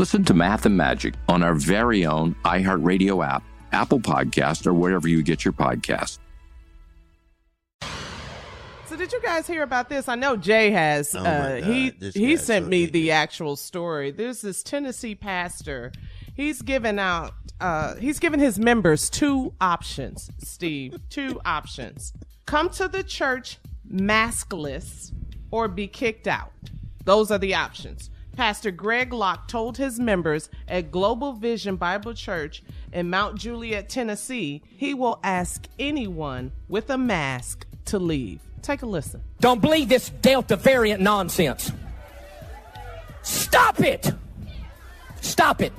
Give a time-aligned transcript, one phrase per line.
[0.00, 5.06] Listen to Math and Magic on our very own iHeartRadio app, Apple Podcast, or wherever
[5.06, 6.18] you get your podcasts.
[8.86, 10.08] So did you guys hear about this?
[10.08, 11.14] I know Jay has.
[11.14, 14.10] Oh uh, he This he sent so me the actual story.
[14.10, 15.92] There's this Tennessee pastor.
[16.34, 17.34] He's given out.
[17.60, 20.30] Uh, he's given his members two options.
[20.38, 22.14] Steve, two options:
[22.46, 25.12] come to the church maskless,
[25.50, 26.52] or be kicked out.
[27.04, 28.08] Those are the options.
[28.40, 34.62] Pastor Greg Locke told his members at Global Vision Bible Church in Mount Juliet, Tennessee,
[34.78, 38.40] he will ask anyone with a mask to leave.
[38.62, 39.20] Take a listen.
[39.40, 41.70] Don't believe this Delta variant nonsense.
[43.20, 44.10] Stop it!
[45.20, 45.74] Stop it.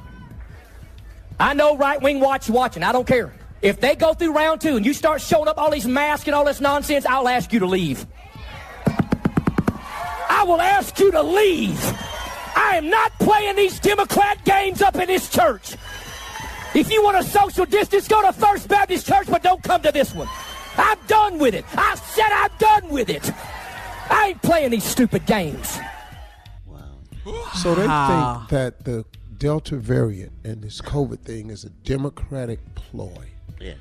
[1.40, 2.84] I know right wing watch watching.
[2.84, 3.34] I don't care.
[3.64, 6.36] If they go through round two and you start showing up all these masks and
[6.36, 8.06] all this nonsense, I'll ask you to leave.
[10.30, 12.11] I will ask you to leave.
[12.56, 15.76] I am not playing these Democrat games up in this church.
[16.74, 19.92] If you want a social distance, go to First Baptist Church, but don't come to
[19.92, 20.28] this one.
[20.78, 21.66] I'm done with it.
[21.78, 23.30] I said I'm done with it.
[24.10, 25.80] I ain't playing these stupid games.
[27.62, 28.46] So they Ah.
[28.48, 29.06] think that the
[29.38, 33.30] Delta variant and this COVID thing is a Democratic ploy.
[33.60, 33.74] Yeah.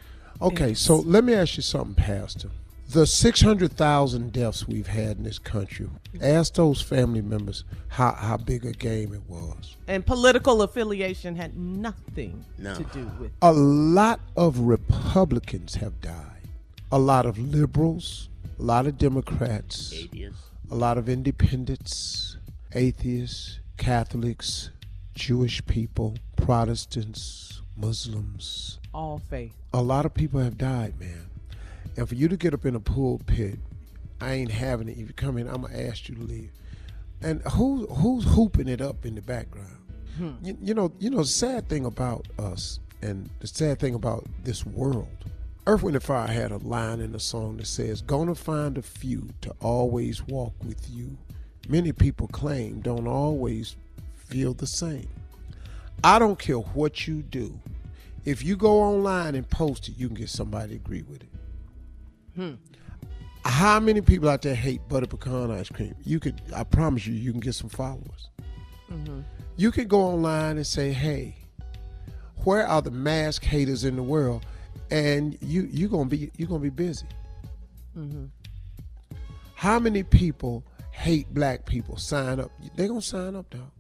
[0.43, 2.51] Okay, so let me ask you something, Pastor.
[2.93, 5.89] The 600,000 deaths we've had in this country,
[6.21, 9.77] ask those family members how, how big a game it was.
[9.87, 12.75] And political affiliation had nothing No.
[12.75, 13.33] to do with it.
[13.43, 16.49] A lot of Republicans have died.
[16.91, 20.41] A lot of liberals, a lot of Democrats, atheists.
[20.69, 22.39] a lot of independents,
[22.75, 24.71] atheists, Catholics,
[25.15, 28.81] Jewish people, Protestants, Muslims.
[28.93, 29.55] all faith.
[29.73, 31.30] A lot of people have died, man.
[32.01, 33.59] And for you to get up in a pulpit,
[34.23, 34.93] I ain't having it.
[34.93, 36.51] If you come in, I'm gonna ask you to leave.
[37.21, 39.77] And who who's hooping it up in the background?
[40.17, 40.31] Hmm.
[40.43, 44.25] You, you know, you know, the sad thing about us and the sad thing about
[44.45, 45.27] this world.
[45.67, 48.83] Earth, Wind, and Fire had a line in the song that says, Gonna find a
[48.83, 51.19] few to always walk with you.
[51.69, 53.77] Many people claim don't always
[54.15, 55.11] feel the same.
[56.03, 57.61] I don't care what you do.
[58.25, 61.29] If you go online and post it, you can get somebody to agree with it.
[62.41, 62.55] Hmm.
[63.45, 65.95] How many people out there hate butter pecan ice cream?
[66.05, 68.31] You could, I promise you, you can get some followers.
[68.91, 69.21] Mm-hmm.
[69.57, 71.37] You can go online and say, "Hey,
[72.45, 74.47] where are the mask haters in the world?"
[74.91, 77.07] And you you gonna be you gonna be busy.
[77.95, 78.25] Mm-hmm.
[79.55, 81.99] How many people hate black people?
[81.99, 82.51] Sign up.
[82.75, 83.71] They gonna sign up, dog.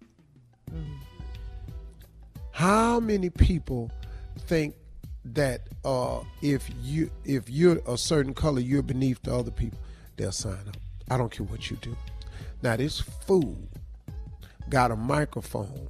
[0.70, 0.96] Mm-hmm.
[2.50, 3.90] How many people
[4.40, 4.74] think
[5.24, 9.78] that uh, if you if you're a certain color, you're beneath the other people?
[10.16, 10.76] They'll sign up.
[11.10, 11.96] I don't care what you do.
[12.62, 13.56] Now this fool
[14.68, 15.88] got a microphone.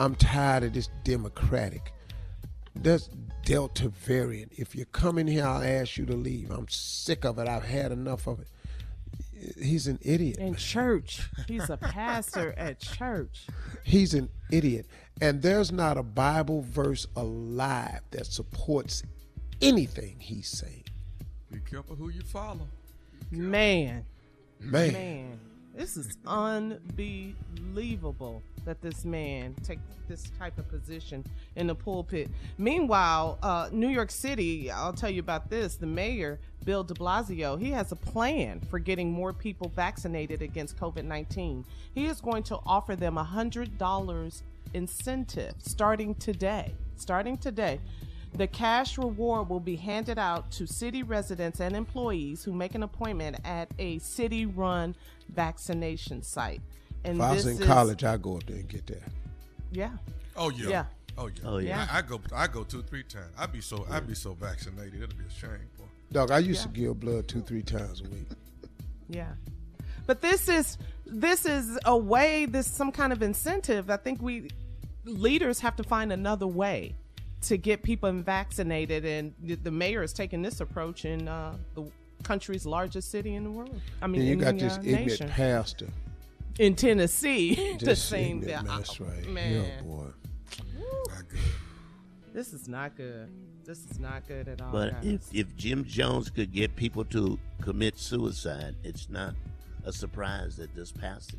[0.00, 1.92] I'm tired of this Democratic.
[2.74, 3.08] This
[3.44, 4.52] Delta variant.
[4.56, 6.50] If you come in here, I'll ask you to leave.
[6.50, 7.48] I'm sick of it.
[7.48, 8.48] I've had enough of it.
[9.60, 10.38] He's an idiot.
[10.38, 11.28] In church.
[11.48, 13.46] He's a pastor at church.
[13.82, 14.86] He's an idiot.
[15.20, 19.02] And there's not a Bible verse alive that supports
[19.60, 20.84] anything he's saying.
[21.50, 22.66] Be careful who you follow.
[23.30, 24.04] Man.
[24.60, 24.92] Man.
[24.92, 25.40] Man.
[25.74, 31.24] This is unbelievable that this man take this type of position
[31.56, 32.28] in the pulpit.
[32.58, 35.76] Meanwhile, uh, New York City, I'll tell you about this.
[35.76, 40.76] The mayor, Bill de Blasio, he has a plan for getting more people vaccinated against
[40.76, 41.64] COVID 19.
[41.94, 44.42] He is going to offer them a $100
[44.74, 46.74] incentive starting today.
[46.96, 47.80] Starting today.
[48.34, 52.82] The cash reward will be handed out to city residents and employees who make an
[52.82, 54.96] appointment at a city run
[55.28, 56.62] vaccination site.
[57.04, 59.02] And If I was in is- college, I'd go up there and get that.
[59.70, 59.90] Yeah.
[60.36, 60.68] Oh yeah.
[60.68, 60.84] Yeah.
[61.18, 61.42] Oh yeah.
[61.44, 61.86] Oh, yeah.
[61.90, 62.20] I, I go.
[62.34, 63.32] I go two, three times.
[63.36, 63.86] I'd be so.
[63.90, 64.94] I'd be so vaccinated.
[65.02, 65.50] It'd be a shame.
[65.78, 65.84] Boy.
[66.10, 68.28] Dog, I used to give blood two, three times a week.
[69.08, 69.32] Yeah.
[70.06, 73.90] But this is this is a way, this some kind of incentive.
[73.90, 74.48] I think we
[75.04, 76.94] leaders have to find another way
[77.42, 81.90] to get people vaccinated and the- the mayor is taking this approach in uh, the
[82.22, 83.80] country's largest city in the world.
[84.00, 85.28] I mean, and you in got the, this uh, ignorant nation.
[85.28, 85.88] pastor.
[86.58, 89.64] in Tennessee to This sing ignorant the right man.
[89.64, 90.06] here, boy.
[92.32, 93.28] This is not good.
[93.64, 94.72] This is not good at all.
[94.72, 95.28] But guys.
[95.32, 99.34] if, if Jim Jones could get people to commit suicide, it's not
[99.84, 101.36] a surprise that this pastor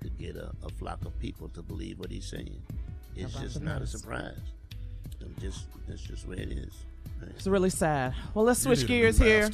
[0.00, 2.62] could get a, a flock of people to believe what he's saying.
[3.16, 4.38] It's about just not a surprise.
[5.30, 6.72] It's just that's just where it is.
[7.20, 7.30] Right?
[7.30, 8.14] It's really sad.
[8.34, 9.50] Well, let's switch need a new gears here.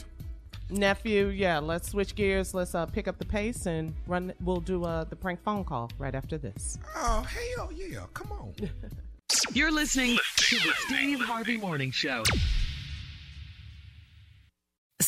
[0.71, 2.55] Nephew, yeah, let's switch gears.
[2.55, 4.33] Let's uh, pick up the pace and run.
[4.43, 6.79] We'll do uh, the prank phone call right after this.
[6.97, 8.07] Oh hell yeah!
[8.15, 8.55] Come on.
[9.53, 12.25] You're listening to the Steve Harvey Morning Show.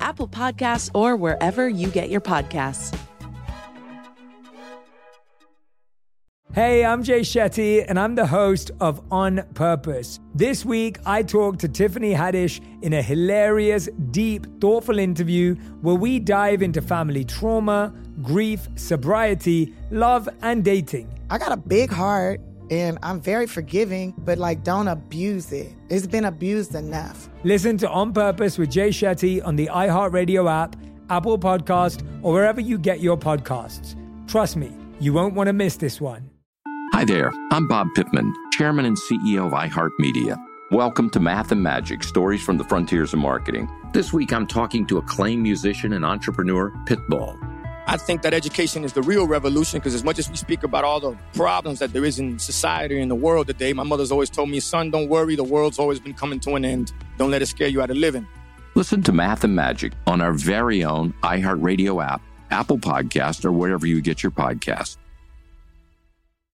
[0.00, 2.96] Apple Podcasts, or wherever you get your podcasts.
[6.52, 10.18] Hey, I'm Jay Shetty, and I'm the host of On Purpose.
[10.34, 16.18] This week, I talked to Tiffany Haddish in a hilarious, deep, thoughtful interview where we
[16.18, 21.08] dive into family trauma, grief, sobriety, love, and dating.
[21.30, 22.40] I got a big heart
[22.70, 25.74] and I'm very forgiving, but like don't abuse it.
[25.88, 27.28] It's been abused enough.
[27.42, 30.76] Listen to On Purpose with Jay Shetty on the iHeartRadio app,
[31.10, 33.96] Apple Podcast, or wherever you get your podcasts.
[34.28, 36.30] Trust me, you won't want to miss this one.
[36.92, 40.36] Hi there, I'm Bob Pittman, Chairman and CEO of iHeartMedia.
[40.70, 43.68] Welcome to Math and Magic Stories from the Frontiers of Marketing.
[43.92, 47.49] This week I'm talking to acclaimed musician and entrepreneur, Pitbull.
[47.90, 50.84] I think that education is the real revolution because as much as we speak about
[50.84, 54.12] all the problems that there is in society and in the world today, my mother's
[54.12, 56.92] always told me, son, don't worry, the world's always been coming to an end.
[57.18, 58.28] Don't let it scare you out of living.
[58.76, 63.88] Listen to Math and Magic on our very own iHeartRadio app, Apple Podcast, or wherever
[63.88, 64.96] you get your podcasts.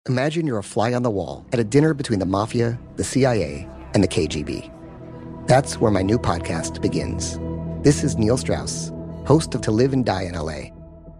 [0.07, 3.67] Imagine you're a fly on the wall at a dinner between the mafia, the CIA,
[3.95, 4.71] and the KGB.
[5.47, 7.39] That's where my new podcast begins.
[7.83, 8.93] This is Neil Strauss,
[9.25, 10.65] host of To Live and Die in LA,